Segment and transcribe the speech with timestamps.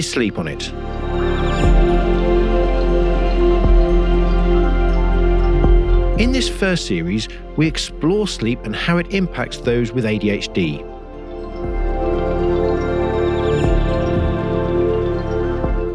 [0.00, 0.68] Is Sleep on It.
[6.18, 7.28] In this first series,
[7.58, 10.80] we explore sleep and how it impacts those with ADHD.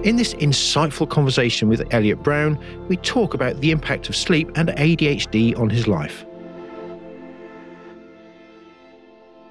[0.06, 4.70] In this insightful conversation with Elliot Browne, we talk about the impact of sleep and
[4.70, 6.28] ADHD on his life.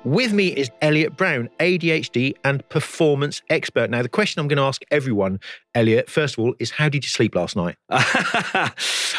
[0.04, 3.88] With me is Elliot Browne, ADHD and performance expert.
[3.88, 5.40] Now, the question I'm going to ask everyone,
[5.74, 7.76] Elliot, first of all, is how did you sleep last night?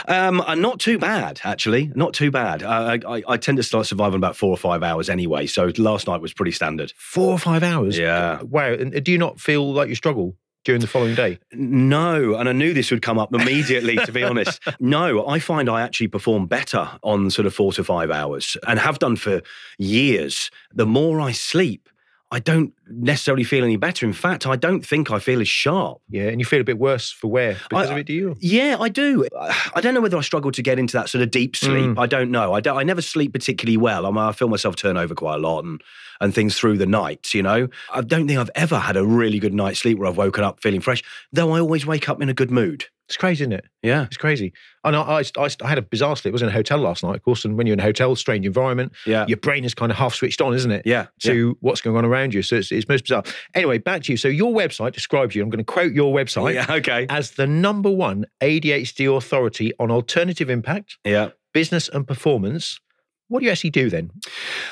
[0.08, 1.92] um, uh, not too bad, actually.
[1.96, 2.62] Not too bad.
[2.62, 5.48] Uh, I, I, tend to start surviving about four or five hours anyway.
[5.48, 6.94] So last night was pretty standard.
[6.96, 7.98] Four or five hours?
[7.98, 8.44] Yeah.
[8.44, 8.74] Wow.
[8.74, 10.38] And do you not feel like you struggle?
[10.66, 11.40] During the following day?
[11.54, 14.62] No, and I knew this would come up immediately, to be honest.
[14.80, 18.78] No, I find I actually perform better on sort of four to five hours and
[18.80, 19.42] have done for
[19.78, 20.52] years.
[20.74, 21.90] The more I sleep,
[22.32, 24.06] I don't necessarily feel any better.
[24.06, 26.02] In fact, I don't think I feel as sharp.
[26.10, 28.36] Yeah, and you feel a bit worse for wear because I, of it, do you?
[28.40, 29.28] Yeah, I do.
[29.40, 31.92] I don't know whether I struggle to get into that sort of deep sleep.
[31.92, 32.00] Mm.
[32.00, 32.54] I don't know.
[32.54, 32.78] I don't.
[32.78, 34.06] I never sleep particularly well.
[34.06, 35.82] I, mean, I feel myself turn over quite a lot and
[36.20, 37.34] and things through the night.
[37.34, 40.18] You know, I don't think I've ever had a really good night's sleep where I've
[40.18, 41.04] woken up feeling fresh.
[41.32, 42.86] Though I always wake up in a good mood.
[43.08, 43.66] It's crazy, isn't it?
[43.84, 44.52] Yeah, it's crazy.
[44.84, 46.32] And I, I, I, I had a bizarre sleep.
[46.32, 47.46] I was in a hotel last night, of course.
[47.46, 49.26] And when you're in a hotel, strange environment, yeah.
[49.28, 50.88] your brain is kind of half switched on, isn't it?
[50.88, 51.08] Yeah.
[51.22, 51.54] To yeah.
[51.60, 52.42] what's going on around you.
[52.42, 53.24] So it's, it's most bizarre.
[53.54, 54.18] Anyway, back to you.
[54.18, 55.44] So your website describes you.
[55.44, 56.56] I'm going to quote your website.
[56.56, 56.66] Yeah.
[56.68, 57.06] Okay.
[57.10, 60.98] As the number one ADHD authority on alternative impact.
[61.04, 61.30] Yeah.
[61.54, 62.80] Business and performance.
[63.28, 64.12] What do you actually do then?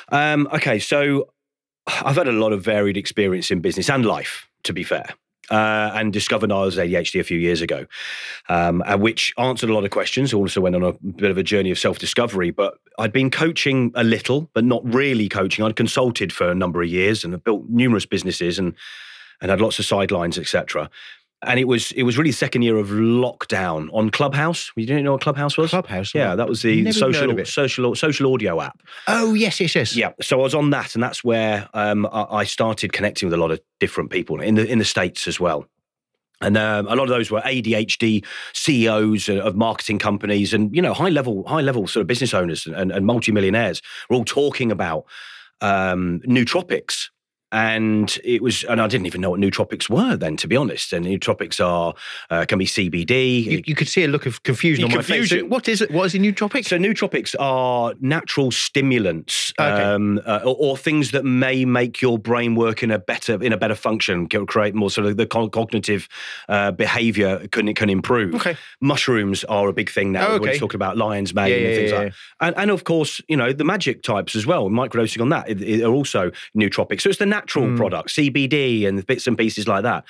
[0.10, 1.30] Um, okay, so
[1.88, 5.06] I've had a lot of varied experience in business and life, to be fair.
[5.52, 7.86] Uh, and discovered I was ADHD a few years ago,
[8.48, 10.34] um, which answered a lot of questions.
[10.34, 12.50] Also went on a bit of a journey of self discovery.
[12.50, 15.66] But I'd been coaching a little, but not really coaching.
[15.66, 18.74] I'd consulted for a number of years and built numerous businesses and
[19.42, 20.90] and had lots of sidelines, etc
[21.46, 24.72] and it was it was really second year of lockdown on Clubhouse.
[24.76, 25.72] You didn't know what Clubhouse was?
[25.72, 28.82] Clubhouse, yeah, that was the social social social audio app.
[29.08, 29.96] Oh yes, yes, yes.
[29.96, 33.42] Yeah, so I was on that, and that's where um, I started connecting with a
[33.42, 35.66] lot of different people in the in the states as well.
[36.42, 40.94] And um, a lot of those were ADHD CEOs of marketing companies, and you know
[40.94, 45.06] high level high level sort of business owners and, and multimillionaires were all talking about
[45.62, 47.10] um, nootropics
[47.54, 50.92] and it was, and I didn't even know what nootropics were then, to be honest.
[50.92, 51.94] And nootropics are
[52.32, 53.44] uh, can be CBD.
[53.44, 55.20] You, you, could see a look of confusion on confusion.
[55.20, 55.30] my face.
[55.30, 55.92] So what is it?
[55.92, 56.66] What is a nootropic?
[56.66, 59.84] So nootropics are natural stimulants, okay.
[59.84, 63.54] um, uh, or, or, things that may make your brain work in a better in
[63.54, 66.10] a better function, create more sort of the cognitive
[66.50, 68.34] uh, behavior can can improve.
[68.34, 68.58] Okay.
[68.82, 70.28] Mushrooms are a big thing now.
[70.28, 70.40] Oh, okay.
[70.40, 72.48] We're talking about lion's mane yeah, yeah, and things yeah, like that.
[72.48, 74.70] And, and, of course, you know the magic types as well.
[74.70, 75.52] Microdosing on that
[75.84, 77.02] are also nootropics.
[77.02, 77.78] So it's the natural mm.
[77.78, 80.06] products, CBD and bits and pieces like that.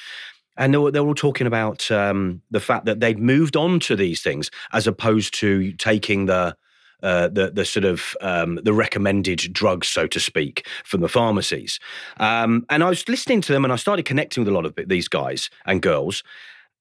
[0.56, 3.80] And they were, they were all talking about um, the fact that they'd moved on
[3.82, 6.56] to these things as opposed to taking the
[7.02, 11.80] uh, the the sort of um, the recommended drugs, so to speak, from the pharmacies.
[12.18, 14.74] Um, and I was listening to them, and I started connecting with a lot of
[14.88, 16.24] these guys and girls,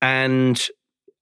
[0.00, 0.64] and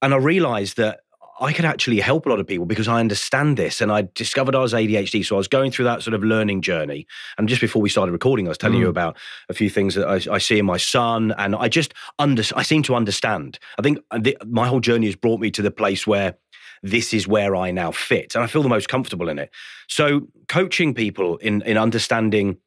[0.02, 1.00] and I realised that
[1.40, 3.80] I could actually help a lot of people because I understand this.
[3.80, 5.24] And I discovered I was ADHD.
[5.24, 7.06] So I was going through that sort of learning journey.
[7.38, 8.82] And just before we started recording, I was telling mm.
[8.82, 9.16] you about
[9.48, 11.32] a few things that I, I, see in my son.
[11.38, 13.58] And I just under, I seem to understand.
[13.78, 16.36] I think the, my whole journey has brought me to the place where
[16.82, 18.34] this is where I now fit.
[18.34, 19.50] And I feel the most comfortable in it.
[19.88, 22.58] So coaching people in, in understanding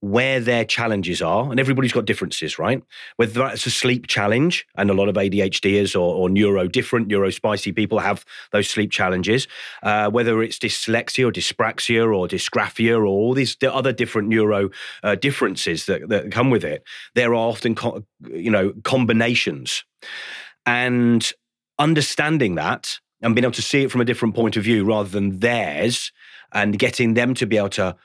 [0.00, 2.82] where their challenges are, and everybody's got differences, right?
[3.16, 7.30] Whether that's a sleep challenge, and a lot of ADHDers or, or neuro different, neuro
[7.30, 9.46] spicy people have those sleep challenges,
[9.82, 14.70] uh, whether it's dyslexia or dyspraxia or dysgraphia or all these other different neuro
[15.02, 16.82] uh, differences that, that come with it,
[17.14, 19.84] there are often, co- you know, combinations.
[20.66, 21.30] And
[21.78, 25.08] understanding that and being able to see it from a different point of view rather
[25.08, 26.12] than theirs
[26.52, 27.96] and getting them to be able to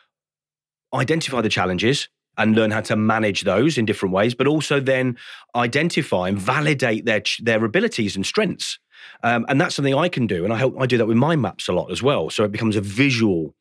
[0.94, 5.18] identify the challenges and learn how to manage those in different ways, but also then
[5.56, 8.80] identify and validate their their abilities and strengths.
[9.24, 11.42] Um, and that's something I can do, and I help I do that with mind
[11.42, 12.30] maps a lot as well.
[12.30, 13.56] So it becomes a visual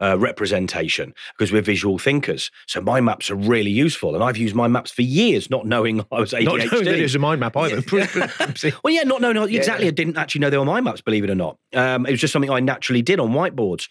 [0.00, 2.50] uh, representation because we're visual thinkers.
[2.66, 6.00] So mind maps are really useful, and I've used mind maps for years, not knowing
[6.12, 6.44] I was ADHD.
[6.44, 7.82] Not knowing that it was a mind map either.
[8.84, 9.86] well, yeah, not knowing exactly.
[9.86, 9.90] Yeah.
[9.90, 11.58] I didn't actually know they were mind maps, believe it or not.
[11.74, 13.88] Um, it was just something I naturally did on whiteboards.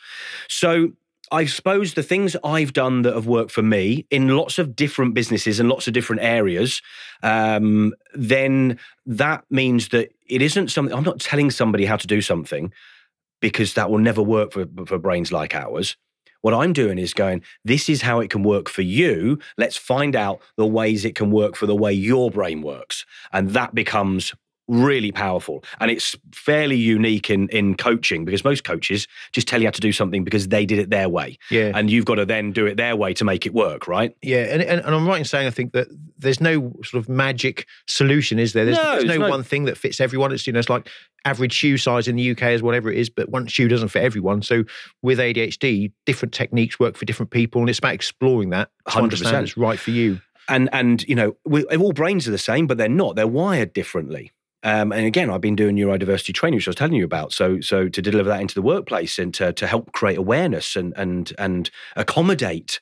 [0.49, 0.91] So
[1.31, 5.13] I suppose the things I've done that have worked for me in lots of different
[5.13, 6.81] businesses and lots of different areas,
[7.21, 12.21] um, then that means that it isn't something, I'm not telling somebody how to do
[12.21, 12.71] something
[13.41, 15.97] because that will never work for, for brains like ours.
[16.41, 19.39] What I'm doing is going, this is how it can work for you.
[19.57, 23.05] Let's find out the ways it can work for the way your brain works.
[23.33, 24.33] And that becomes
[24.67, 25.63] really powerful.
[25.79, 29.81] And it's fairly unique in in coaching because most coaches just tell you how to
[29.81, 31.37] do something because they did it their way.
[31.49, 31.71] Yeah.
[31.73, 34.15] And you've got to then do it their way to make it work right?
[34.21, 35.87] Yeah and, and, and i'm right in saying i think that
[36.17, 38.65] there's no sort of magic solution is there?
[38.65, 40.31] There's no, there's no, no, one thing that fits everyone.
[40.31, 40.89] It's you know it's like
[41.25, 44.03] average shoe size in the uk is whatever it is but one shoe doesn't fit
[44.03, 44.41] everyone.
[44.41, 44.63] So
[45.01, 49.57] with adhd different techniques work for different people and it's about exploring that 100% it's
[49.57, 50.19] right for you.
[50.49, 53.15] And and you know we, all brains are the same but they're not.
[53.15, 54.31] They're wired differently
[54.63, 57.31] um, and again, I've been doing neurodiversity training, which I was telling you about.
[57.31, 60.93] So, so to deliver that into the workplace and to, to help create awareness and
[60.97, 62.79] and and accommodate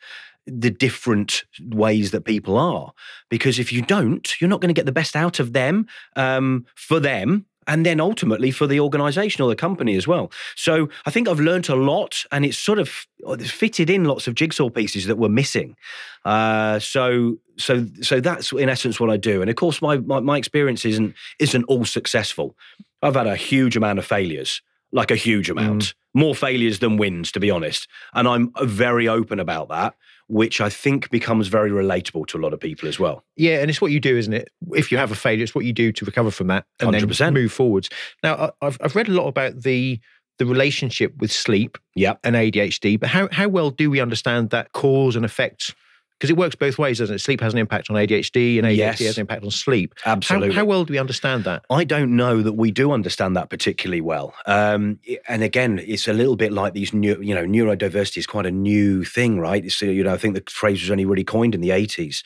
[0.47, 2.93] the different ways that people are.
[3.29, 6.65] Because if you don't, you're not going to get the best out of them um,
[6.75, 10.31] for them and then ultimately for the organization or the company as well.
[10.55, 13.07] So I think I've learned a lot and it's sort of
[13.39, 15.75] fitted in lots of jigsaw pieces that were missing.
[16.23, 19.41] Uh, so so so that's in essence what I do.
[19.41, 22.55] And of course my, my, my experience isn't isn't all successful.
[23.01, 24.61] I've had a huge amount of failures,
[24.91, 25.83] like a huge amount.
[25.83, 25.93] Mm.
[26.13, 27.89] More failures than wins, to be honest.
[28.13, 29.95] And I'm very open about that
[30.27, 33.23] which I think becomes very relatable to a lot of people as well.
[33.35, 34.49] Yeah, and it's what you do, isn't it?
[34.71, 37.17] If you have a failure, it's what you do to recover from that and 100%.
[37.17, 37.89] then move forwards.
[38.23, 39.99] Now, I've I've read a lot about the
[40.37, 42.19] the relationship with sleep yep.
[42.23, 45.75] and ADHD, but how how well do we understand that cause and effect
[46.19, 47.19] because it works both ways, doesn't it?
[47.19, 48.99] Sleep has an impact on ADHD, and ADHD yes.
[48.99, 49.93] has an impact on sleep.
[50.05, 50.49] Absolutely.
[50.49, 51.65] How, how, well do we understand that?
[51.69, 54.33] I don't know that we do understand that particularly well.
[54.45, 58.45] Um, and again, it's a little bit like these new, you know, neurodiversity is quite
[58.45, 59.69] a new thing, right?
[59.71, 62.23] So, you know, I think the phrase was only really coined in the eighties.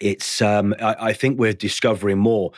[0.00, 2.52] It's, um, I, I think we're discovering more.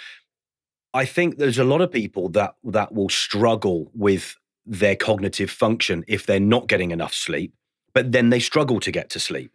[0.94, 6.04] I think there's a lot of people that that will struggle with their cognitive function
[6.06, 7.52] if they're not getting enough sleep
[7.94, 9.52] but then they struggle to get to sleep.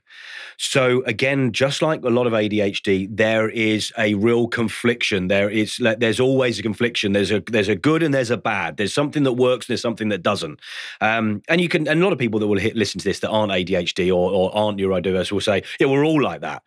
[0.58, 5.30] So again, just like a lot of ADHD, there is a real confliction.
[5.30, 7.14] There is there's always a confliction.
[7.14, 8.76] There's a there's a good and there's a bad.
[8.76, 9.68] There's something that works.
[9.68, 10.60] And there's something that doesn't.
[11.00, 13.20] Um, and you can and a lot of people that will hit, listen to this
[13.20, 16.62] that aren't ADHD or, or aren't neurodiverse will say, yeah, we're all like that,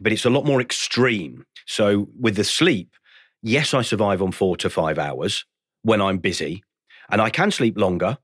[0.00, 1.44] but it's a lot more extreme.
[1.66, 2.96] So with the sleep,
[3.42, 5.44] yes, I survive on four to five hours
[5.82, 6.64] when I'm busy,
[7.10, 8.18] and I can sleep longer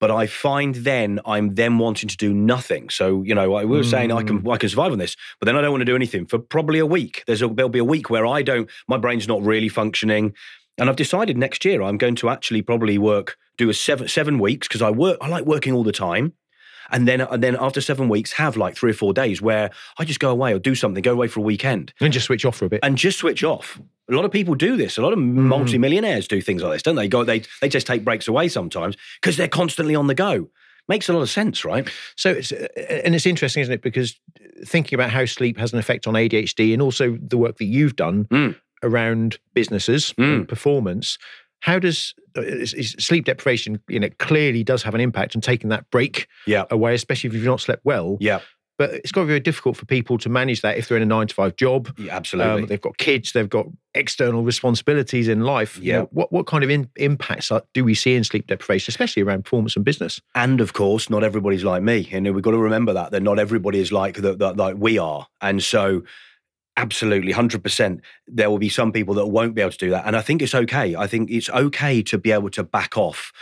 [0.00, 2.90] but I find then I'm then wanting to do nothing.
[2.90, 3.90] So you know, we were mm.
[3.90, 4.50] saying I can hmm.
[4.50, 6.78] I can survive on this, but then I don't want to do anything for probably
[6.78, 7.24] a week.
[7.26, 10.34] There's a, there'll be a week where I don't, my brain's not really functioning,
[10.78, 14.38] and I've decided next year I'm going to actually probably work do a seven seven
[14.38, 16.34] weeks because I work I like working all the time
[16.90, 20.04] and then and then after seven weeks have like three or four days where I
[20.04, 22.56] just go away or do something, go away for a weekend, and just switch off
[22.56, 23.80] for a bit, and just switch off.
[24.10, 24.98] A lot of people do this.
[24.98, 25.34] A lot of mm.
[25.34, 27.08] multimillionaires do things like this, don't they?
[27.08, 30.48] Go they they just take breaks away sometimes because they're constantly on the go.
[30.86, 31.88] Makes a lot of sense, right?
[32.14, 33.80] So, it's, and it's interesting, isn't it?
[33.80, 34.20] Because
[34.66, 37.96] thinking about how sleep has an effect on ADHD and also the work that you've
[37.96, 38.54] done mm.
[38.82, 40.36] around businesses mm.
[40.36, 41.16] and performance,
[41.64, 45.88] how does uh, sleep deprivation you know clearly does have an impact and taking that
[45.90, 46.64] break yeah.
[46.70, 48.40] away especially if you've not slept well yeah
[48.76, 51.02] but it's got to be very difficult for people to manage that if they're in
[51.02, 51.92] a nine to five job.
[51.98, 52.62] Yeah, absolutely.
[52.62, 55.78] Um, they've got kids, they've got external responsibilities in life.
[55.78, 55.82] Yeah.
[55.82, 59.22] You know, what, what kind of in, impacts do we see in sleep deprivation, especially
[59.22, 60.20] around performance and business?
[60.34, 62.08] And of course, not everybody's like me.
[62.12, 65.26] And we've got to remember that, that not everybody is like, that like we are.
[65.40, 66.02] And so
[66.76, 68.00] Absolutely, 100%.
[68.26, 70.06] There will be some people that won't be able to do that.
[70.06, 70.96] And I think it's okay.
[70.96, 73.32] I think it's okay to be able to back off.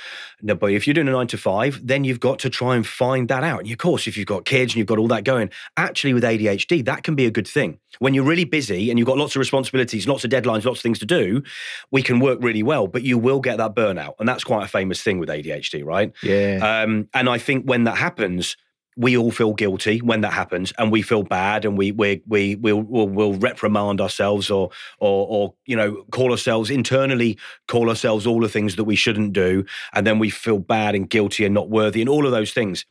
[0.43, 3.29] but if you're doing a nine to five, then you've got to try and find
[3.29, 3.61] that out.
[3.61, 5.49] And of course, if you've got kids and you've got all that going,
[5.79, 7.79] actually with ADHD, that can be a good thing.
[8.01, 10.83] When you're really busy and you've got lots of responsibilities, lots of deadlines, lots of
[10.83, 11.43] things to do,
[11.91, 14.13] we can work really well, but you will get that burnout.
[14.19, 16.13] And that's quite a famous thing with ADHD, right?
[16.23, 16.83] Yeah.
[16.83, 18.59] Um, and I think when that happens,
[18.97, 22.55] we all feel guilty when that happens and we feel bad and we we we
[22.57, 28.27] will we'll, we'll, reprimand ourselves or or or you know call ourselves internally call ourselves
[28.27, 31.55] all the things that we shouldn't do and then we feel bad and guilty and
[31.55, 32.85] not worthy and all of those things.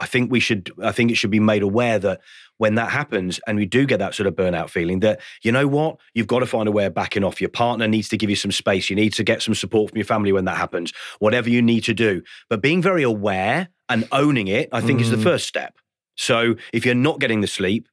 [0.00, 2.20] I think we should i think it should be made aware that
[2.58, 5.66] when that happens and we do get that sort of burnout feeling that you know
[5.66, 5.98] what?
[6.14, 7.40] You've got to find a way of backing off.
[7.40, 8.90] Your partner needs to give you some space.
[8.90, 10.92] You need to get some support from your family when that happens.
[11.18, 12.22] Whatever you need to do.
[12.48, 15.02] But being very aware and owning it, I think, mm.
[15.02, 15.22] is the mm.
[15.22, 15.78] first step.
[16.16, 17.88] So if you're not getting the sleep,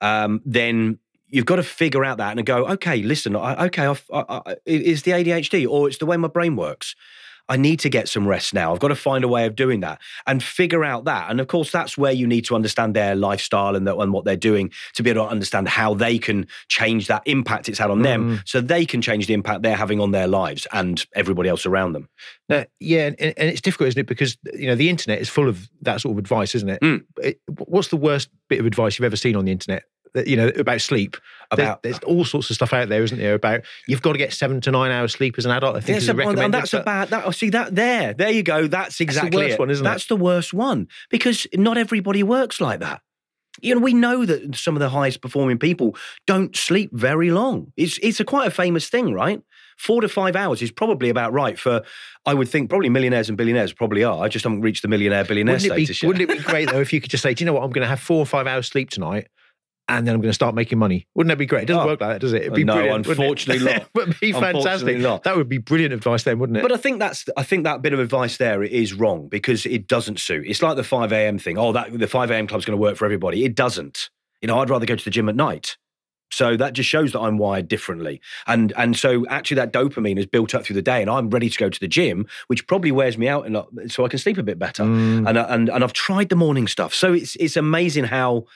[0.00, 0.98] um, then
[1.28, 5.02] you've got to figure out that and go, okay, listen, I, okay, I, I, it's
[5.02, 6.94] the ADHD or it's the way my brain works.
[7.48, 8.72] I need to get some rest now.
[8.72, 11.30] I've got to find a way of doing that and figure out that.
[11.30, 14.24] And of course, that's where you need to understand their lifestyle and, the, and what
[14.24, 17.90] they're doing to be able to understand how they can change that impact it's had
[17.90, 18.04] on mm.
[18.04, 21.66] them so they can change the impact they're having on their lives and everybody else
[21.66, 22.08] around them.
[22.48, 23.06] Uh, yeah.
[23.06, 24.06] And, and, it's difficult, isn't it?
[24.06, 26.80] Because, you know, the internet is full of that sort of advice, isn't it?
[26.80, 27.04] Mm.
[27.18, 29.84] it what's the worst bit of advice you've ever seen on the internet?
[30.14, 31.16] You know about sleep.
[31.50, 33.34] About there's, there's, all sorts of stuff out there, isn't there?
[33.34, 35.76] About you've got to get seven to nine hours sleep as an adult.
[35.76, 36.44] I think is recommended.
[36.44, 37.08] And that's a bad.
[37.08, 38.66] That, oh, see that there, there you go.
[38.66, 39.58] That's exactly that's the worst it.
[39.58, 40.08] one, isn't that's it?
[40.08, 43.02] the worst one because not everybody works like that.
[43.60, 47.72] You know, we know that some of the highest performing people don't sleep very long.
[47.76, 49.40] It's it's a quite a famous thing, right?
[49.76, 51.82] Four to five hours is probably about right for,
[52.26, 54.22] I would think, probably millionaires and billionaires probably are.
[54.24, 56.08] I just haven't reached the millionaire billionaire wouldn't status be, yet.
[56.08, 57.70] Wouldn't it be great though if you could just say, do you know what, I'm
[57.70, 59.28] going to have four or five hours sleep tonight,
[59.88, 61.06] and then I'm going to start making money.
[61.14, 61.64] Wouldn't that be great?
[61.64, 62.42] It doesn't oh, work like that, does it?
[62.42, 63.86] It'd be no, brilliant, unfortunately not.
[63.94, 65.00] would be fantastic.
[65.02, 66.62] That would be brilliant advice then, wouldn't it?
[66.62, 69.86] But I think that's I think that bit of advice there is wrong because it
[69.86, 70.46] doesn't suit.
[70.46, 71.38] It's like the 5 a.m.
[71.38, 71.58] thing.
[71.58, 72.46] Oh, that the 5 a.m.
[72.46, 73.44] club's going to work for everybody.
[73.44, 74.10] It doesn't.
[74.40, 75.76] You know, I'd rather go to the gym at night.
[76.30, 78.20] So that just shows that I'm wired differently.
[78.46, 81.48] And and so actually that dopamine is built up through the day and I'm ready
[81.48, 84.38] to go to the gym, which probably wears me out and so I can sleep
[84.38, 84.82] a bit better.
[84.82, 85.28] Mm.
[85.28, 86.94] And, and and I've tried the morning stuff.
[86.94, 88.46] So it's it's amazing how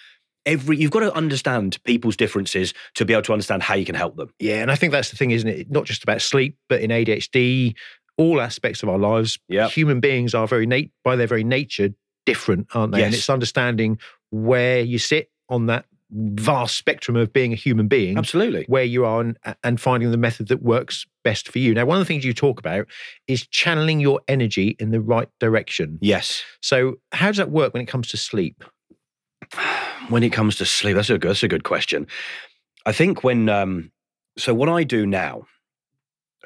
[0.47, 3.95] every you've got to understand people's differences to be able to understand how you can
[3.95, 4.30] help them.
[4.38, 5.71] Yeah, and I think that's the thing, isn't it?
[5.71, 7.75] Not just about sleep, but in ADHD,
[8.16, 9.71] all aspects of our lives, yep.
[9.71, 11.90] human beings are very nat- by their very nature
[12.26, 12.99] different, aren't they?
[12.99, 13.07] Yes.
[13.07, 13.99] And it's understanding
[14.30, 18.16] where you sit on that vast spectrum of being a human being.
[18.16, 18.64] Absolutely.
[18.66, 21.75] Where you are and, and finding the method that works best for you.
[21.75, 22.87] Now, one of the things you talk about
[23.26, 25.99] is channeling your energy in the right direction.
[26.00, 26.42] Yes.
[26.62, 28.64] So, how does that work when it comes to sleep?
[30.09, 32.07] When it comes to sleep, that's a good, that's a good question.
[32.87, 33.93] I think when um,
[34.37, 35.47] so what I do now,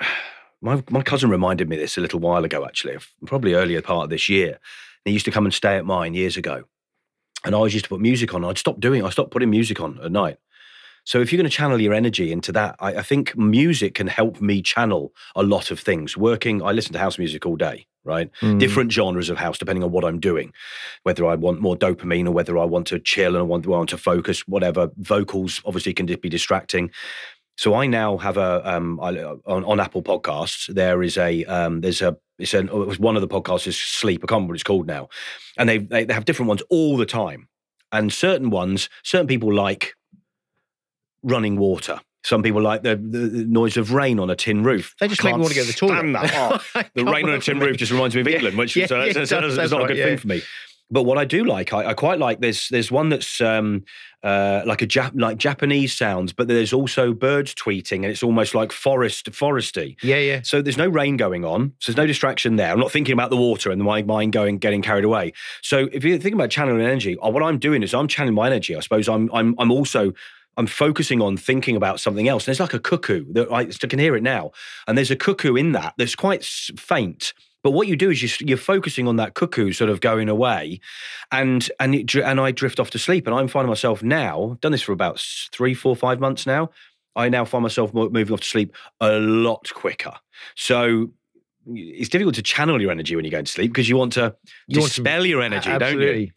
[0.60, 4.10] my my cousin reminded me this a little while ago, actually, probably earlier part of
[4.10, 4.58] this year.
[5.04, 6.64] He used to come and stay at mine years ago,
[7.44, 8.44] and I used to put music on.
[8.44, 9.04] I'd stop doing.
[9.04, 10.38] I stopped putting music on at night.
[11.04, 14.06] So if you're going to channel your energy into that, I, I, think music can
[14.06, 16.16] help me channel a lot of things.
[16.16, 18.30] Working, I listen to house music all day right?
[18.40, 18.58] Mm.
[18.58, 20.52] Different genres of house depending on what I'm doing,
[21.04, 23.90] whether I want more dopamine or whether I want to chill and I want, want
[23.90, 24.90] to focus, whatever.
[24.96, 26.90] Vocals obviously can be distracting.
[27.56, 30.72] So I now have a um, I, on, on, Apple Podcasts.
[30.72, 33.76] There is a um, there's a it's an it was one of the podcasts is
[33.76, 34.20] Sleep.
[34.20, 35.10] I can't remember what it's called now,
[35.58, 37.48] and they they have different ones all the time.
[37.92, 39.94] And certain ones, certain people like
[41.22, 44.94] running water some people like the, the, noise of rain on a tin roof.
[45.00, 46.30] They just make me want to go to the toilet.
[46.34, 46.60] Oh,
[46.94, 49.12] the rain on a tin roof just reminds me of England, which yeah, so, yeah,
[49.12, 50.04] so, so, that's, that's not right, a good yeah.
[50.04, 50.42] thing for me.
[50.90, 52.40] But what I do like, I, I quite like.
[52.40, 53.84] There's there's one that's um,
[54.22, 58.54] uh, like a Jap- like Japanese sounds, but there's also birds tweeting, and it's almost
[58.54, 59.96] like forest foresty.
[60.02, 60.42] Yeah, yeah.
[60.44, 62.70] So there's no rain going on, so there's no distraction there.
[62.70, 65.32] I'm not thinking about the water and my mind going getting carried away.
[65.62, 68.46] So if you're thinking about channeling energy, uh, what I'm doing is I'm channeling my
[68.46, 68.76] energy.
[68.76, 70.12] I suppose I'm I'm I'm also
[70.56, 72.44] I'm focusing on thinking about something else.
[72.44, 74.52] And there's like a cuckoo that I, can hear it now.
[74.86, 77.32] And there's a cuckoo in that that's quite faint.
[77.62, 80.80] But what you do is you, are focusing on that cuckoo sort of going away,
[81.30, 83.26] and and it, and I drift off to sleep.
[83.26, 84.50] And I'm finding myself now.
[84.52, 85.20] I've done this for about
[85.52, 86.70] three, four, five months now.
[87.14, 90.14] I now find myself moving off to sleep a lot quicker.
[90.56, 91.12] So
[91.66, 94.34] it's difficult to channel your energy when you're going to sleep because you want to
[94.66, 96.06] you dispel want to, your energy, absolutely.
[96.06, 96.30] don't you?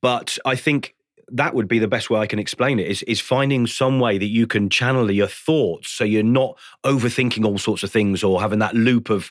[0.00, 0.94] But I think
[1.32, 4.18] that would be the best way I can explain it is, is finding some way
[4.18, 8.40] that you can channel your thoughts so you're not overthinking all sorts of things or
[8.40, 9.30] having that loop of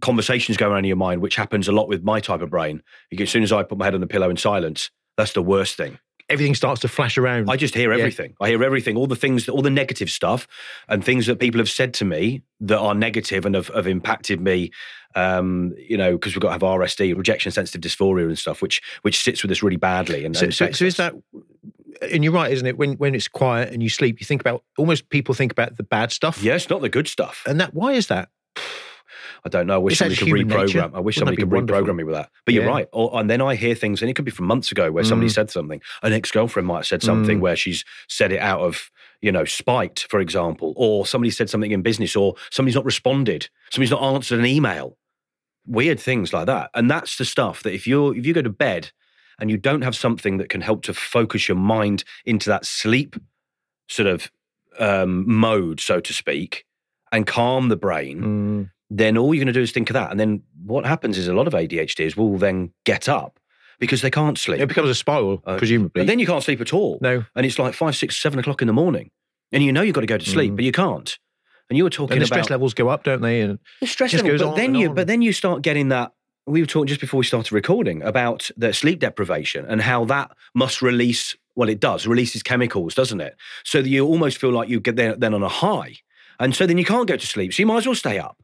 [0.00, 2.82] conversations going on in your mind, which happens a lot with my type of brain.
[3.18, 5.76] As soon as I put my head on the pillow in silence, that's the worst
[5.76, 7.50] thing everything starts to flash around.
[7.50, 8.34] I just hear everything.
[8.40, 8.46] Yeah.
[8.46, 10.46] I hear everything, all the things, all the negative stuff,
[10.88, 14.40] and things that people have said to me that are negative and have, have impacted
[14.40, 14.70] me.
[15.14, 18.82] Um, you know, because we've got to have RSD, rejection sensitive dysphoria, and stuff, which
[19.02, 20.24] which sits with us really badly.
[20.24, 21.14] And, so, and so, so is that?
[22.02, 22.76] And you're right, isn't it?
[22.76, 25.82] When when it's quiet and you sleep, you think about almost people think about the
[25.82, 26.42] bad stuff.
[26.42, 27.42] Yes, not the good stuff.
[27.46, 28.28] And that why is that?
[29.44, 29.74] I don't know.
[29.74, 30.66] I wish somebody could reprogram.
[30.66, 30.90] Nature?
[30.94, 31.82] I wish Wouldn't somebody could wonderful?
[31.82, 32.30] reprogram me with that.
[32.44, 32.62] But yeah.
[32.62, 32.88] you're right.
[32.92, 35.08] Or, and then I hear things, and it could be from months ago where mm.
[35.08, 35.80] somebody said something.
[36.02, 37.42] An ex girlfriend might have said something mm.
[37.42, 38.90] where she's said it out of
[39.20, 43.48] you know spite, for example, or somebody said something in business, or somebody's not responded,
[43.70, 44.96] somebody's not answered an email.
[45.66, 48.50] Weird things like that, and that's the stuff that if you if you go to
[48.50, 48.92] bed
[49.38, 53.16] and you don't have something that can help to focus your mind into that sleep
[53.88, 54.30] sort of
[54.78, 56.64] um, mode, so to speak,
[57.12, 60.10] and calm the brain, mm then all you're going to do is think of that.
[60.10, 63.38] And then what happens is a lot of ADHDers will then get up
[63.78, 64.60] because they can't sleep.
[64.60, 66.00] It becomes a spiral, uh, presumably.
[66.00, 66.98] And then you can't sleep at all.
[67.00, 67.24] No.
[67.34, 69.10] And it's like five, six, seven o'clock in the morning.
[69.52, 70.56] And you know you've got to go to sleep, mm.
[70.56, 71.18] but you can't.
[71.70, 73.40] And you were talking and the about stress levels go up, don't they?
[73.40, 74.94] And the stress level, but then you, on.
[74.94, 76.12] but then you start getting that.
[76.46, 80.30] We were talking just before we started recording about the sleep deprivation and how that
[80.54, 81.36] must release.
[81.56, 83.36] Well, it does releases chemicals, doesn't it?
[83.64, 85.96] So that you almost feel like you get there then on a high,
[86.40, 87.52] and so then you can't go to sleep.
[87.52, 88.38] So you might as well stay up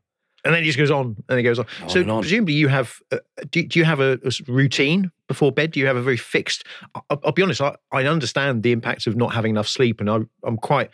[0.44, 1.66] and then it just goes on and it goes on.
[1.82, 2.20] on so on.
[2.20, 3.18] presumably you have uh,
[3.50, 5.72] do, do you have a, a, routine before bed?
[5.72, 6.64] Do you have a very fixed?
[6.94, 7.60] I'll, I'll be honest.
[7.60, 10.90] I, I understand the impacts of not having enough sleep, and I, I'm quite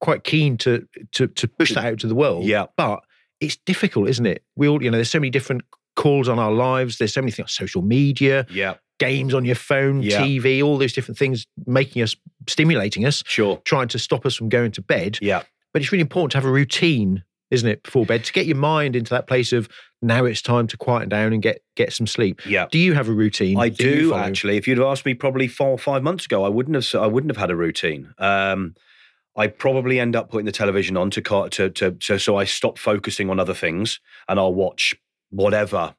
[0.00, 2.44] quite keen to to to push that out to the world.
[2.44, 3.04] Yeah, but
[3.40, 4.42] it's difficult, isn't it?
[4.56, 4.96] We all you know.
[4.96, 5.62] There's so many different
[5.96, 6.98] calls on our lives.
[6.98, 8.46] There's so many things, social media.
[8.50, 8.74] Yeah.
[9.00, 10.20] Games on your phone, yeah.
[10.20, 12.14] TV, all those different things making us,
[12.48, 15.18] stimulating us, sure, trying to stop us from going to bed.
[15.20, 15.42] Yeah,
[15.72, 18.56] but it's really important to have a routine isn't it, before bed to get your
[18.56, 19.68] mind into that place of
[20.02, 22.44] now it's time to quieten down and get get some sleep.
[22.46, 22.66] Yeah.
[22.70, 23.58] Do you have a routine?
[23.58, 24.56] I do actually.
[24.56, 27.02] If you'd have asked me probably four or five months ago, I wouldn't have.
[27.02, 28.14] I wouldn't have had a routine.
[28.18, 28.74] Um,
[29.36, 32.78] I probably end up putting the television on to, to, to, to so I stop
[32.78, 33.98] focusing on other things
[34.28, 34.94] and I'll watch
[35.30, 35.96] whatever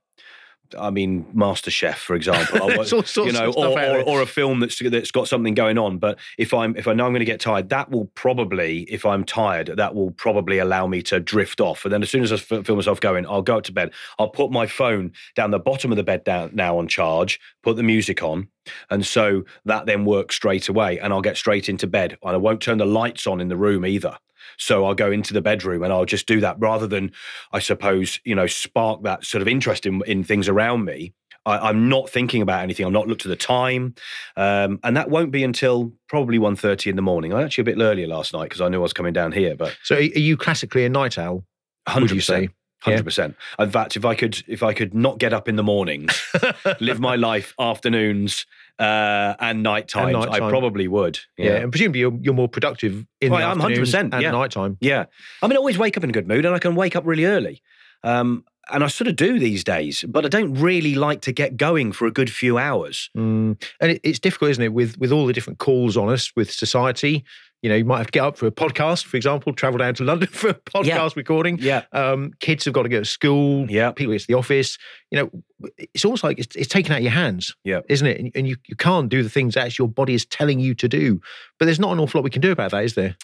[0.77, 2.71] I mean, Master Chef, for example,
[3.17, 5.97] you know, or, or, or, a film that's that's got something going on.
[5.97, 9.05] But if I'm if I know I'm going to get tired, that will probably, if
[9.05, 11.85] I'm tired, that will probably allow me to drift off.
[11.85, 13.91] And then as soon as I feel myself going, I'll go up to bed.
[14.19, 17.75] I'll put my phone down the bottom of the bed down now on charge, put
[17.75, 18.47] the music on,
[18.89, 22.17] and so that then works straight away, and I'll get straight into bed.
[22.23, 24.17] And I won't turn the lights on in the room either.
[24.57, 27.11] So I'll go into the bedroom and I'll just do that rather than,
[27.51, 31.13] I suppose, you know, spark that sort of interest in, in things around me.
[31.45, 32.85] I, am not thinking about anything.
[32.85, 33.93] I'm not looked at the time,
[34.35, 37.33] um, and that won't be until probably 1.30 in the morning.
[37.33, 39.55] I actually a bit earlier last night because I knew I was coming down here.
[39.55, 41.45] But so, are you classically a night owl?
[41.87, 42.51] Hundred percent.
[42.79, 43.35] Hundred percent.
[43.59, 46.19] In fact, if I could, if I could not get up in the mornings,
[46.79, 48.45] live my life afternoons
[48.79, 51.19] uh, and night times, I probably would.
[51.37, 51.45] Yeah.
[51.45, 51.55] yeah.
[51.57, 54.31] and presumably you're, you're more productive in well, the I'm 100%, and yeah.
[54.31, 54.77] night time.
[54.81, 55.05] Yeah,
[55.41, 57.05] I mean, I always wake up in a good mood, and I can wake up
[57.05, 57.61] really early.
[58.03, 61.55] Um, and I sort of do these days, but I don't really like to get
[61.55, 63.09] going for a good few hours.
[63.15, 63.61] Mm.
[63.79, 66.51] And it, it's difficult, isn't it, with with all the different calls on us with
[66.51, 67.23] society
[67.65, 69.95] you know, you might have to get up for a podcast, for example, travel down
[69.95, 71.09] to London for a podcast yeah.
[71.15, 71.57] recording.
[71.59, 71.81] Yeah.
[71.93, 73.65] Um, kids have got to go to school.
[73.67, 73.89] Yeah.
[73.91, 74.77] People get to the office.
[75.09, 77.55] You know, it's almost like it's, it's taken out of your hands.
[77.63, 77.79] Yeah.
[77.89, 78.19] Isn't it?
[78.19, 80.87] And, and, you, you can't do the things that your body is telling you to
[80.87, 81.19] do.
[81.57, 83.15] But there's not an awful lot we can do about that, is there?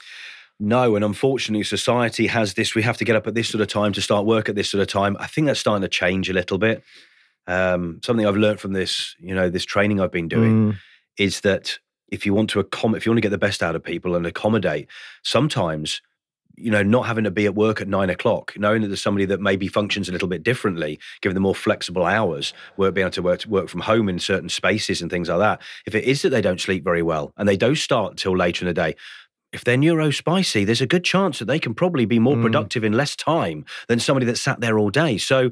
[0.59, 2.73] No, and unfortunately, society has this.
[2.73, 4.71] We have to get up at this sort of time to start work at this
[4.71, 5.17] sort of time.
[5.19, 6.81] I think that's starting to change a little bit.
[7.45, 10.77] Um, something I've learned from this, you know, this training I've been doing, mm.
[11.19, 11.77] is that
[12.11, 14.15] if you want to accommodate, if you want to get the best out of people
[14.15, 14.87] and accommodate,
[15.23, 16.01] sometimes
[16.57, 19.25] you know, not having to be at work at nine o'clock, knowing that there's somebody
[19.25, 23.11] that maybe functions a little bit differently, given them more flexible hours, work being able
[23.13, 25.61] to work, work from home in certain spaces and things like that.
[25.85, 28.65] If it is that they don't sleep very well and they don't start till later
[28.65, 28.95] in the day,
[29.51, 32.41] if they're neurospicy, there's a good chance that they can probably be more mm.
[32.41, 35.17] productive in less time than somebody that sat there all day.
[35.17, 35.51] So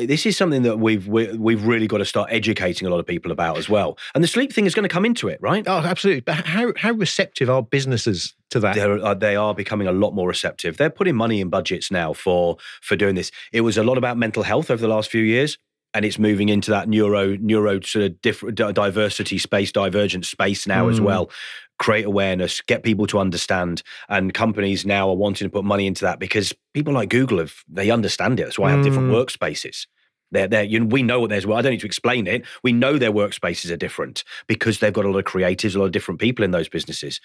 [0.00, 3.32] this is something that we've we've really got to start educating a lot of people
[3.32, 3.98] about as well.
[4.14, 5.64] And the sleep thing is going to come into it, right?
[5.66, 6.20] Oh, absolutely.
[6.20, 8.74] But how how receptive are businesses to that?
[8.74, 10.76] They're, uh, they are becoming a lot more receptive.
[10.76, 13.30] They're putting money in budgets now for for doing this.
[13.52, 15.58] It was a lot about mental health over the last few years
[15.94, 20.86] and it's moving into that neuro neuro sort of different diversity space divergent space now
[20.86, 20.90] mm.
[20.90, 21.30] as well
[21.78, 23.82] create awareness, get people to understand.
[24.08, 27.54] And companies now are wanting to put money into that because people like Google have
[27.68, 28.44] they understand it.
[28.44, 29.24] That's why I have different mm.
[29.24, 29.86] workspaces.
[30.30, 31.46] They're, they're, you know, we know what there's.
[31.46, 32.44] Well, I don't need to explain it.
[32.62, 35.84] We know their workspaces are different because they've got a lot of creatives, a lot
[35.86, 37.20] of different people in those businesses.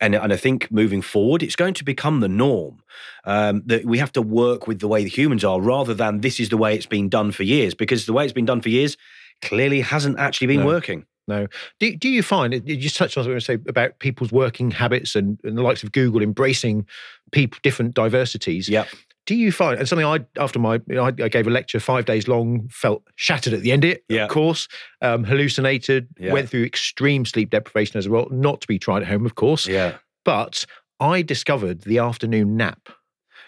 [0.00, 2.82] And, and I think moving forward, it's going to become the norm
[3.24, 6.38] um, that we have to work with the way the humans are rather than this
[6.38, 8.68] is the way it's been done for years because the way it's been done for
[8.68, 8.96] years
[9.42, 10.66] clearly hasn't actually been no.
[10.66, 11.06] working.
[11.28, 11.46] No.
[11.80, 13.98] Do, do you find, you just touched on what I was going to say about
[13.98, 16.86] people's working habits and, and the likes of Google embracing
[17.32, 18.68] people, different diversities.
[18.68, 18.84] Yeah.
[19.26, 21.80] Do you find, and something I, after my, you know, I, I, gave a lecture
[21.80, 24.24] five days long, felt shattered at the end of it, yeah.
[24.24, 24.68] of course,
[25.02, 26.32] um, hallucinated, yeah.
[26.32, 29.66] went through extreme sleep deprivation as well, not to be tried at home, of course.
[29.66, 29.96] Yeah.
[30.24, 30.64] But
[31.00, 32.88] I discovered the afternoon nap.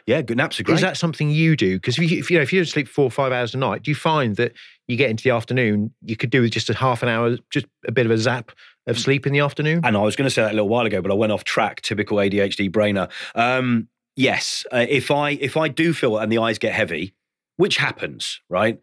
[0.07, 0.77] Yeah, good naps are great.
[0.77, 1.77] Is that something you do?
[1.77, 3.59] Because if you, if you know if you don't sleep four or five hours a
[3.59, 4.55] night, do you find that
[4.87, 7.67] you get into the afternoon, you could do with just a half an hour, just
[7.87, 8.51] a bit of a zap
[8.87, 9.01] of mm.
[9.01, 9.83] sleep in the afternoon?
[9.85, 11.45] And I was going to say that a little while ago, but I went off
[11.45, 11.83] track.
[11.83, 13.11] Typical ADHD brainer.
[13.35, 13.89] Um,
[14.19, 17.15] yes, uh, if I if I do feel and the eyes get heavy,
[17.57, 18.79] which happens, right?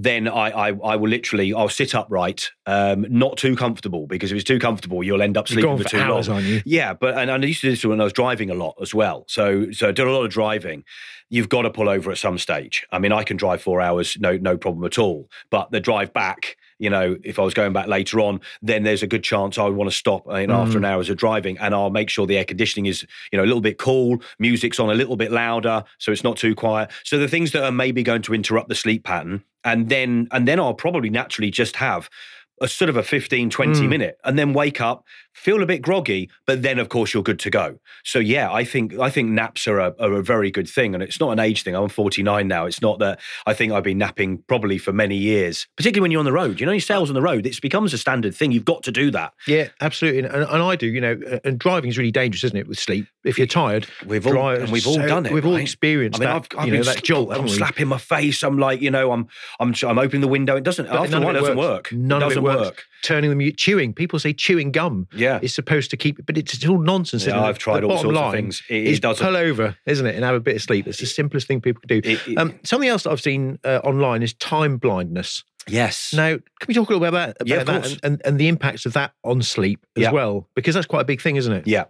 [0.00, 4.36] then I, I, I will literally I'll sit upright, um, not too comfortable because if
[4.36, 6.60] it's too comfortable, you'll end up sleeping for, for too hours, long.
[6.64, 8.76] Yeah, but and, and I used to do this when I was driving a lot
[8.80, 9.24] as well.
[9.26, 10.84] So so I did a lot of driving.
[11.30, 12.86] You've got to pull over at some stage.
[12.92, 15.28] I mean, I can drive four hours, no no problem at all.
[15.50, 19.02] But the drive back you know, if I was going back later on, then there's
[19.02, 20.66] a good chance I would want to stop you know, mm.
[20.66, 23.44] after an hour's of driving and I'll make sure the air conditioning is, you know,
[23.44, 26.90] a little bit cool, music's on a little bit louder, so it's not too quiet.
[27.04, 30.46] So the things that are maybe going to interrupt the sleep pattern, and then and
[30.46, 32.08] then I'll probably naturally just have
[32.60, 33.88] a sort of a 15, 20 mm.
[33.88, 37.38] minute and then wake up, feel a bit groggy, but then of course you're good
[37.38, 37.78] to go.
[38.04, 41.02] So yeah, I think I think naps are a, are a very good thing, and
[41.02, 41.74] it's not an age thing.
[41.74, 42.66] I'm 49 now.
[42.66, 46.18] It's not that I think I've been napping probably for many years, particularly when you're
[46.18, 46.60] on the road.
[46.60, 48.52] You know, your sales on the road, it becomes a standard thing.
[48.52, 49.32] You've got to do that.
[49.46, 50.86] Yeah, absolutely, and, and I do.
[50.86, 52.66] You know, and driving is really dangerous, isn't it?
[52.66, 55.32] With sleep, if you're tired, we've all and we've all done it.
[55.32, 55.50] We've right?
[55.50, 56.52] all experienced I mean, that.
[56.52, 57.32] I've, I've you know, that jolt.
[57.32, 58.42] I'm slapping my face.
[58.42, 59.28] I'm like, you know, I'm
[59.60, 60.56] I'm I'm opening the window.
[60.56, 60.88] It doesn't.
[60.88, 61.92] But after a while, it doesn't work.
[61.92, 62.60] None it doesn't of it works.
[62.60, 62.84] work.
[63.02, 63.94] Turning the chewing.
[63.94, 65.06] People say chewing gum.
[65.12, 67.26] Yeah, is supposed to keep it, but it's all nonsense.
[67.26, 68.62] Yeah, I've tried all sorts of things.
[68.68, 70.86] It, it doesn't pull over, isn't it, and have a bit of sleep.
[70.86, 72.08] It's the simplest thing people can do.
[72.08, 75.44] It, it, um, something else that I've seen uh, online is time blindness.
[75.70, 76.12] Yes.
[76.14, 78.48] Now, can we talk a little bit about, about yeah, that and, and, and, the
[78.48, 80.12] impacts of that on sleep as yeah.
[80.12, 80.48] well?
[80.54, 81.66] Because that's quite a big thing, isn't it?
[81.66, 81.84] Yeah.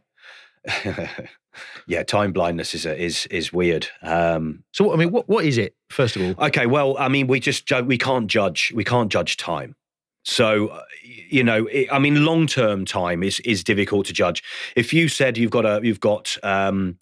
[1.86, 3.88] yeah, time blindness is is is weird.
[4.02, 5.74] Um, so, I mean, what what is it?
[5.90, 6.66] First of all, okay.
[6.66, 9.76] Well, I mean, we just we can't judge we can't judge time.
[10.24, 14.42] So, uh, you know, it, I mean, long term time is is difficult to judge.
[14.76, 16.98] If you said you've got a you've got um,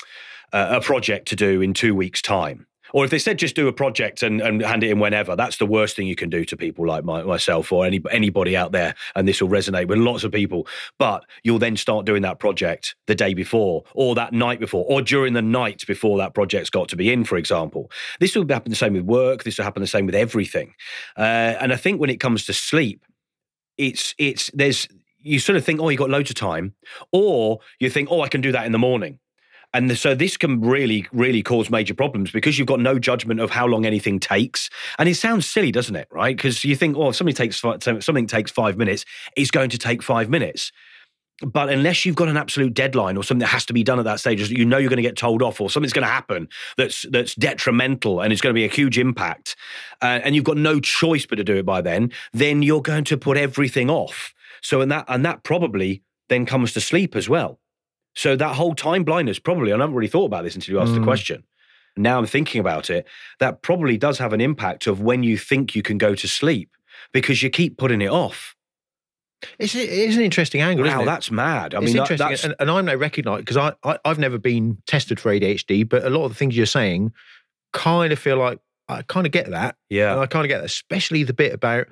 [0.53, 3.73] a project to do in two weeks' time, or if they said just do a
[3.73, 6.57] project and, and hand it in whenever, that's the worst thing you can do to
[6.57, 8.95] people like my, myself or any, anybody out there.
[9.15, 10.67] And this will resonate with lots of people.
[10.99, 15.03] But you'll then start doing that project the day before, or that night before, or
[15.03, 17.91] during the night before that project's got to be in, for example.
[18.21, 19.45] This will happen the same with work.
[19.45, 20.75] This will happen the same with everything.
[21.17, 23.05] Uh, and I think when it comes to sleep,
[23.79, 26.75] it's it's there's you sort of think, oh, you got loads of time,
[27.11, 29.19] or you think, oh, I can do that in the morning.
[29.77, 33.51] And so this can really, really cause major problems because you've got no judgment of
[33.51, 34.71] how long anything takes.
[34.99, 36.09] And it sounds silly, doesn't it?
[36.11, 36.35] Right?
[36.35, 39.05] Because you think, oh, if somebody takes something takes five minutes,
[39.37, 40.73] it's going to take five minutes.
[41.43, 44.07] But unless you've got an absolute deadline or something that has to be done at
[44.07, 46.49] that stage, you know you're going to get told off or something's going to happen
[46.79, 49.57] that's that's detrimental and it's going to be a huge impact,
[50.01, 53.05] uh, and you've got no choice but to do it by then, then you're going
[53.05, 54.33] to put everything off.
[54.63, 57.61] So and that and that probably then comes to sleep as well.
[58.17, 60.93] So that whole time blindness probably, I haven't really thought about this until you asked
[60.93, 60.99] mm.
[60.99, 61.45] the question.
[61.97, 63.07] Now I'm thinking about it,
[63.41, 66.71] that probably does have an impact of when you think you can go to sleep
[67.13, 68.55] because you keep putting it off.
[69.59, 70.87] It's, it is an interesting angle.
[70.87, 71.75] Wow, that's mad.
[71.75, 74.39] I it's mean, interesting, that, and, and, I'm no recognised because I, I I've never
[74.39, 77.13] been tested for ADHD, but a lot of the things you're saying
[77.73, 79.77] kind of feel like I kind of get that.
[79.91, 81.87] Yeah, and I kind of get that, especially the bit about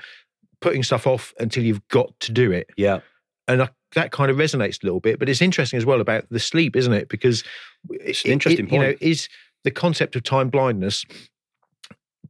[0.62, 2.70] putting stuff off until you've got to do it.
[2.78, 3.00] Yeah,
[3.48, 5.18] and I, that kind of resonates a little bit.
[5.18, 7.08] But it's interesting as well about the sleep, isn't it?
[7.08, 7.44] Because
[7.90, 8.82] it's an interesting it, point.
[8.82, 9.28] You know, is
[9.64, 11.04] the concept of time blindness?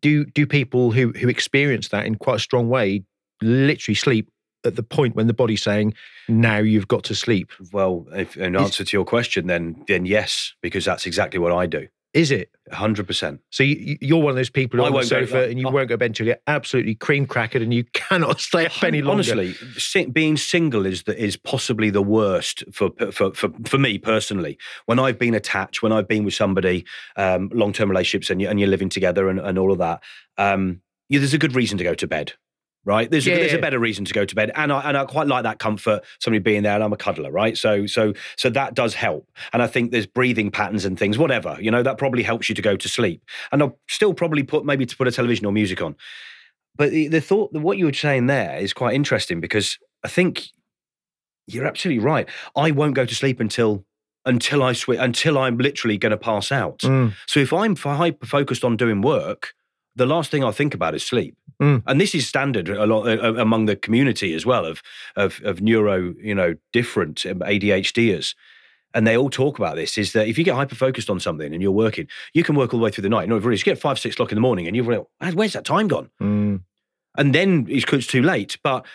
[0.01, 3.05] Do do people who who experience that in quite a strong way
[3.41, 4.31] literally sleep
[4.65, 5.95] at the point when the body's saying,
[6.29, 7.51] now you've got to sleep?
[7.73, 11.67] Well, if, in answer to your question, then then yes, because that's exactly what I
[11.67, 11.89] do.
[12.15, 12.51] Is it?
[12.73, 13.41] 100%.
[13.51, 15.89] So you, are one of those people on the sofa go, and you I, won't
[15.89, 19.33] go to bed until you're absolutely cream crackered and you cannot stay up any longer.
[19.33, 24.57] Honestly, being single is the, is possibly the worst for, for, for, for me personally.
[24.87, 28.49] When I've been attached, when I've been with somebody, um, long term relationships, and, you,
[28.49, 30.01] and you're living together and, and all of that,
[30.39, 32.33] um, yeah, there's a good reason to go to bed
[32.85, 33.11] right?
[33.11, 35.05] There's, yeah, a, there's a better reason to go to bed, and I and I
[35.05, 37.57] quite like that comfort, somebody being there, and I'm a cuddler, right?
[37.57, 41.57] So so so that does help, and I think there's breathing patterns and things, whatever,
[41.61, 44.65] you know, that probably helps you to go to sleep, and I'll still probably put
[44.65, 45.97] maybe to put a television or music on,
[46.77, 50.49] but the, the thought, what you were saying there is quite interesting because I think
[51.47, 52.29] you're absolutely right.
[52.57, 53.85] I won't go to sleep until
[54.25, 56.79] until I sw- until I'm literally going to pass out.
[56.79, 57.15] Mm.
[57.27, 59.55] So if I'm hyper focused on doing work,
[59.95, 61.37] the last thing I think about is sleep.
[61.63, 61.83] Mm.
[61.87, 64.83] And this is standard a lot uh, among the community as well of,
[65.17, 68.35] of, of neuro, you know, different um, ADHDers.
[68.95, 71.53] And they all talk about this is that if you get hyper focused on something
[71.53, 73.29] and you're working, you can work all the way through the night.
[73.29, 74.85] No, really, you get five, six o'clock in the morning and you're
[75.21, 76.11] like, where's that time gone?
[76.23, 76.61] Mm.
[77.17, 78.57] And then it's too late.
[78.63, 78.87] But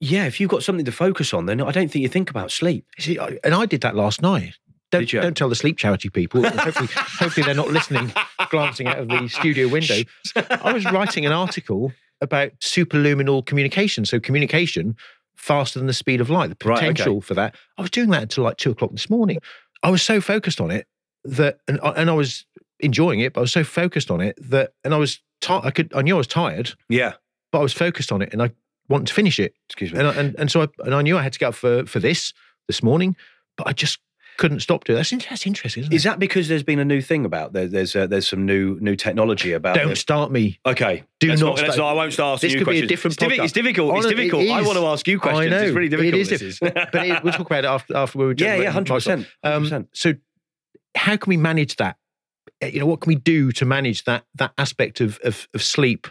[0.00, 2.50] yeah, if you've got something to focus on, then I don't think you think about
[2.50, 2.86] sleep.
[2.98, 4.54] See, and I did that last night.
[4.98, 6.42] Don't, don't tell the sleep charity people.
[6.48, 8.12] hopefully, hopefully they're not listening,
[8.50, 10.02] glancing out of the studio window.
[10.36, 14.04] I was writing an article about superluminal communication.
[14.04, 14.96] So communication
[15.36, 17.26] faster than the speed of light, the potential right, okay.
[17.26, 17.54] for that.
[17.78, 19.38] I was doing that until like two o'clock this morning.
[19.82, 20.86] I was so focused on it
[21.24, 22.46] that, and, and I was
[22.80, 25.92] enjoying it, but I was so focused on it that, and I was, I could,
[25.94, 26.72] I knew I was tired.
[26.88, 27.14] Yeah.
[27.52, 28.50] But I was focused on it and I
[28.88, 29.54] wanted to finish it.
[29.68, 29.98] Excuse me.
[29.98, 31.84] And, I, and, and so I, and I knew I had to get up for,
[31.86, 32.32] for this
[32.66, 33.14] this morning,
[33.56, 33.98] but I just
[34.36, 34.96] couldn't stop doing.
[34.96, 35.96] That's, that's interesting, isn't it?
[35.96, 38.78] Is that because there's been a new thing about there, there's uh, there's some new
[38.80, 39.76] new technology about?
[39.76, 40.58] Don't start me.
[40.66, 41.38] Okay, do not.
[41.38, 41.76] not, start.
[41.78, 42.82] not I won't start asking this you could questions.
[42.82, 43.44] Be a different it's, podcast.
[43.44, 43.90] it's difficult.
[43.92, 44.48] Honestly, it's difficult.
[44.48, 45.46] I want to ask you questions.
[45.46, 45.62] I know.
[45.62, 46.14] It's really difficult.
[46.14, 46.88] It is difficult.
[46.92, 48.34] but it, we'll talk about it after after we were.
[48.36, 49.26] Yeah, yeah, hundred percent.
[49.42, 50.14] Um, so,
[50.96, 51.96] how can we manage that?
[52.62, 55.62] Uh, you know, what can we do to manage that that aspect of of, of
[55.62, 56.06] sleep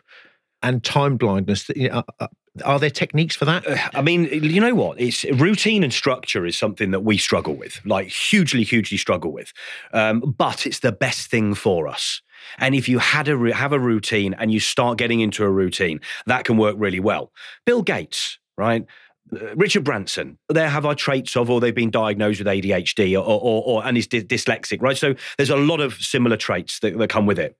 [0.62, 1.66] and time blindness?
[1.66, 2.28] That, you know, uh, uh
[2.64, 3.64] are there techniques for that?
[3.96, 5.00] I mean, you know what?
[5.00, 9.52] It's routine and structure is something that we struggle with, like hugely, hugely struggle with.
[9.92, 12.22] Um, but it's the best thing for us.
[12.60, 16.00] And if you had a have a routine and you start getting into a routine,
[16.28, 17.32] that can work really well.
[17.66, 18.86] Bill Gates, right?
[19.34, 23.24] Uh, Richard Branson, there have our traits of, or they've been diagnosed with ADHD, or,
[23.24, 24.98] or, or and is dyslexic, right?
[24.98, 27.58] So there's a lot of similar traits that, that come with it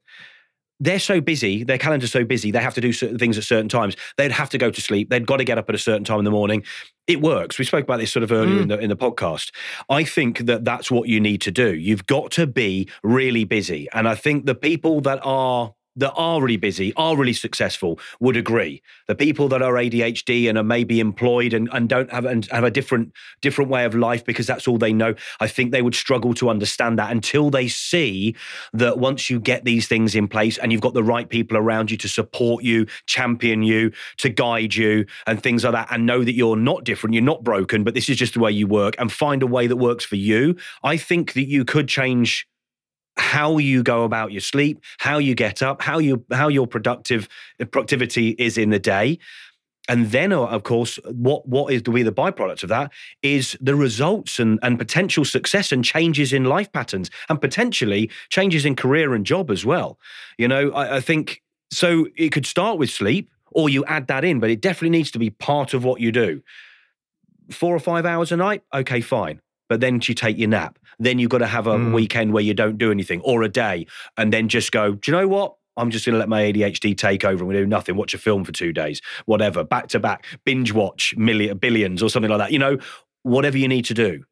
[0.80, 3.70] they're so busy, their calendar's so busy, they have to do certain things at certain
[3.70, 3.96] times.
[4.18, 5.10] They'd have to go to sleep.
[5.10, 6.64] They'd got to get up at a certain time in the morning.
[7.08, 7.60] It works.
[7.60, 8.62] We spoke about this sort of earlier mm.
[8.64, 9.52] in, the, in the podcast.
[9.90, 11.74] I think that that's what you need to do.
[11.74, 13.88] You've got to be really busy.
[13.94, 18.38] And I think the people that are that are really busy, are really successful, would
[18.38, 18.82] agree.
[19.08, 22.64] The people that are ADHD and are maybe employed and, and don't have and have
[22.64, 25.96] a different different way of life because that's all they know, I think they would
[25.96, 28.36] struggle to understand that until they see
[28.74, 31.92] that once you get these things in place and you've got the right people around
[31.92, 36.24] you to support you, champion you, to guide you, and things like that, and know
[36.24, 38.96] that you're not different, you're not broken, but this is just the way you work,
[38.98, 40.56] and find a way that works for you.
[40.84, 42.48] I think that you could change
[43.18, 47.28] how you go about your sleep, how you get up, how you how your productive
[47.72, 49.20] productivity is in the day.
[49.90, 53.76] And then, uh, of course, what what is the the byproduct of that is the
[53.76, 59.14] results and, and potential success and changes in life patterns and potentially changes in career
[59.14, 60.00] and job as well.
[60.38, 62.08] You know, I, I think so.
[62.16, 65.20] It could start with sleep, or you add that in, but it definitely needs to
[65.20, 66.42] be part of what you do.
[67.52, 69.42] Four or five hours a night, okay, fine
[69.74, 70.78] but then you take your nap.
[71.00, 71.96] Then you've got to have a mm.
[71.96, 75.18] weekend where you don't do anything or a day and then just go, do you
[75.18, 75.56] know what?
[75.78, 78.20] I'm just going to let my ADHD take over and we do nothing, watch a
[78.20, 82.38] film for two days, whatever, back to back, binge watch million, billions or something like
[82.38, 82.52] that.
[82.52, 82.78] You know,
[83.24, 84.24] whatever you need to do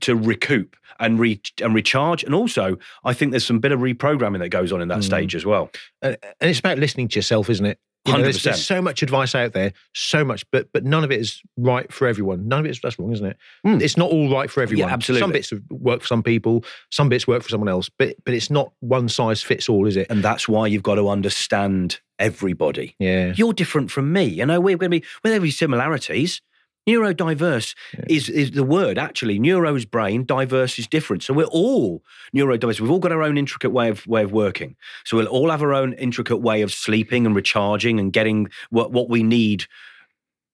[0.00, 2.24] to recoup and re- and recharge.
[2.24, 5.04] And also, I think there's some bit of reprogramming that goes on in that mm.
[5.04, 5.68] stage as well.
[6.00, 7.78] and it's about listening to yourself, isn't it?
[8.06, 11.10] You know, there's, there's, so much advice out there, so much, but but none of
[11.10, 12.48] it is right for everyone.
[12.48, 13.36] None of it's that's wrong, isn't it?
[13.66, 13.82] Mm.
[13.82, 14.88] It's not all right for everyone.
[14.88, 15.22] Yeah, absolutely.
[15.22, 18.50] Some bits work for some people, some bits work for someone else, but but it's
[18.50, 20.06] not one size fits all, is it?
[20.10, 22.94] And that's why you've got to understand everybody.
[22.98, 24.24] Yeah, you're different from me.
[24.24, 26.40] You know, we're going to be with every similarities.
[26.88, 28.04] Neurodiverse yeah.
[28.08, 29.38] is, is the word, actually.
[29.38, 31.22] Neuro's brain, diverse is different.
[31.22, 32.02] So we're all
[32.34, 32.80] neurodiverse.
[32.80, 34.76] We've all got our own intricate way of, way of working.
[35.04, 38.92] So we'll all have our own intricate way of sleeping and recharging and getting what,
[38.92, 39.66] what we need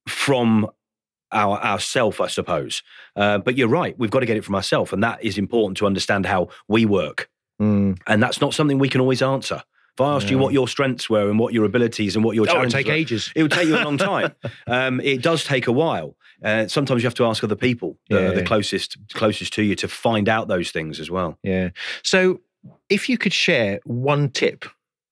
[0.08, 0.70] from
[1.32, 2.82] our ourself, I suppose.
[3.16, 3.98] Uh, but you're right.
[3.98, 4.92] We've got to get it from ourselves.
[4.92, 7.28] And that is important to understand how we work.
[7.60, 7.98] Mm.
[8.06, 9.62] And that's not something we can always answer.
[9.94, 10.32] If I asked yeah.
[10.32, 12.84] you what your strengths were and what your abilities and what your challenges, it would
[12.84, 13.32] take were, ages.
[13.36, 14.32] It would take you a long time.
[14.66, 16.16] um, it does take a while.
[16.42, 18.30] Uh, sometimes you have to ask other people, yeah.
[18.30, 21.38] the closest closest to you, to find out those things as well.
[21.42, 21.70] Yeah.
[22.04, 22.40] So,
[22.88, 24.64] if you could share one tip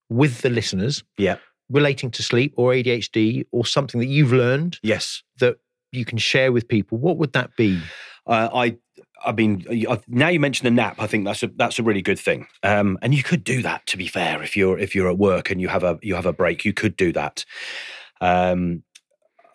[0.09, 1.37] with the listeners, yeah,
[1.69, 5.59] relating to sleep or ADHD or something that you've learned, yes, that
[5.93, 7.81] you can share with people, what would that be?
[8.27, 8.77] Uh, I
[9.25, 9.65] I mean,
[10.09, 10.97] now you mention the nap.
[10.99, 12.47] I think that's a that's a really good thing.
[12.63, 13.87] Um, and you could do that.
[13.89, 16.27] To be fair, if you're if you're at work and you have a you have
[16.27, 17.45] a break, you could do that.
[18.21, 18.83] Um,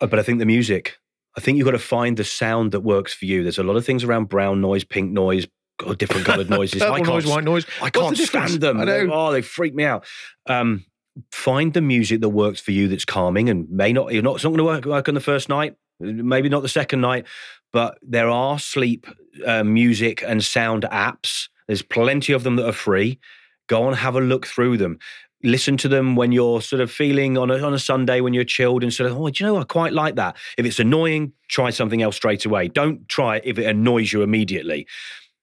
[0.00, 0.98] uh, but I think the music.
[1.36, 3.42] I think you've got to find the sound that works for you.
[3.42, 5.46] There's a lot of things around brown noise, pink noise,
[5.84, 6.80] or different coloured noises.
[6.80, 7.66] I can't, noise, white noise.
[7.82, 8.80] I can't the stand them.
[8.80, 10.06] Oh, they freak me out.
[10.46, 10.84] Um,
[11.30, 12.88] find the music that works for you.
[12.88, 14.12] That's calming and may not.
[14.12, 14.36] You're not.
[14.36, 15.74] It's not going to work, work on the first night.
[15.98, 17.26] Maybe not the second night,
[17.72, 19.06] but there are sleep
[19.46, 21.48] uh, music and sound apps.
[21.66, 23.18] There's plenty of them that are free.
[23.66, 24.98] Go and have a look through them.
[25.46, 28.44] Listen to them when you're sort of feeling on a, on a Sunday when you're
[28.44, 30.36] chilled and sort of, oh, do you know, I quite like that.
[30.58, 32.68] If it's annoying, try something else straight away.
[32.68, 34.86] Don't try it if it annoys you immediately.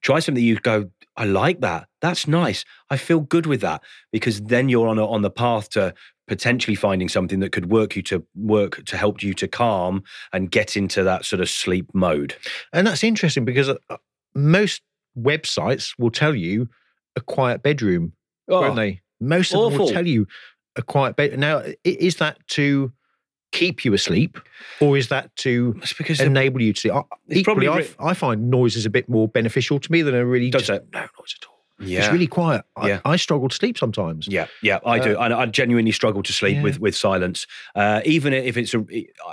[0.02, 1.88] Try something you go, I like that.
[2.02, 2.66] That's nice.
[2.89, 5.94] I feel good with that because then you're on a, on the path to
[6.28, 10.50] potentially finding something that could work you to work to help you to calm and
[10.50, 12.36] get into that sort of sleep mode.
[12.72, 13.98] And that's interesting because uh,
[14.34, 14.82] most
[15.18, 16.70] websites will tell you
[17.16, 18.13] a quiet bedroom,
[18.50, 19.02] oh, won't they?
[19.19, 19.69] Most of awful.
[19.69, 20.28] them will tell you
[20.76, 21.38] a quiet bed.
[21.38, 22.91] Now, is that to
[23.52, 24.39] keep you asleep,
[24.82, 26.93] or is that to because enable you to sleep?
[27.30, 30.26] Equally, probably I, I, find noise is a bit more beneficial to me than a
[30.26, 31.62] really does just, no noise at all.
[31.86, 32.00] Yeah.
[32.00, 32.65] It's really quiet.
[32.76, 33.00] I, yeah.
[33.06, 34.28] I struggle to sleep sometimes.
[34.28, 35.17] Yeah, yeah, I uh, do.
[35.17, 36.63] I, I genuinely struggle to sleep yeah.
[36.63, 37.48] with with silence.
[37.76, 38.86] Uh, even if it's a,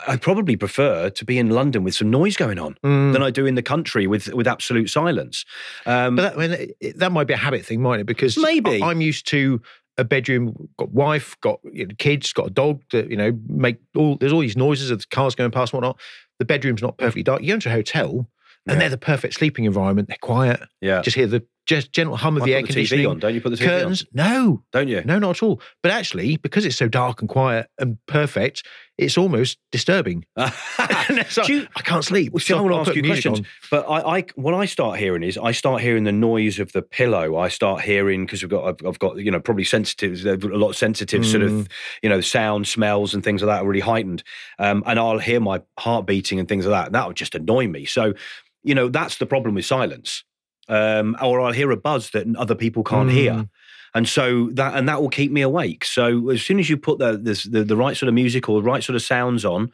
[0.06, 3.12] I probably prefer to be in London with some noise going on mm.
[3.12, 5.44] than I do in the country with with absolute silence.
[5.86, 8.06] Um, but that, I mean, that might be a habit thing, might it?
[8.06, 9.60] Because maybe I'm used to
[10.00, 13.78] a bedroom, got wife, got you know, kids, got a dog that you know make
[13.96, 14.16] all.
[14.16, 16.00] There's all these noises of cars going past and whatnot.
[16.38, 17.42] The bedroom's not perfectly dark.
[17.42, 18.28] You go into a hotel,
[18.66, 18.78] and yeah.
[18.78, 20.08] they're the perfect sleeping environment.
[20.08, 20.60] They're quiet.
[20.80, 23.06] Yeah, just hear the just gentle hum of the air conditioning.
[23.06, 24.02] on, don't you put the TV curtains?
[24.02, 24.08] On?
[24.14, 25.02] No, don't you?
[25.04, 25.60] No, not at all.
[25.82, 28.66] But actually, because it's so dark and quiet and perfect,
[28.98, 30.24] it's almost disturbing.
[30.36, 32.32] like, you, I can't sleep.
[32.32, 33.46] Well, so I want to ask you questions, on.
[33.70, 36.82] but I, I, what I start hearing is I start hearing the noise of the
[36.82, 37.38] pillow.
[37.38, 40.70] I start hearing because we've got I've, I've, got you know probably sensitive a lot
[40.70, 41.30] of sensitive mm.
[41.30, 41.68] sort of mm.
[42.02, 44.22] you know sound, smells, and things like that are really heightened,
[44.58, 46.86] um, and I'll hear my heart beating and things like that.
[46.86, 47.86] And That would just annoy me.
[47.86, 48.14] So
[48.62, 50.24] you know that's the problem with silence
[50.70, 53.12] um, or I'll hear a buzz that other people can't mm.
[53.12, 53.48] hear.
[53.92, 55.84] And so that and that will keep me awake.
[55.84, 58.66] So as soon as you put the, the the right sort of music or the
[58.66, 59.72] right sort of sounds on,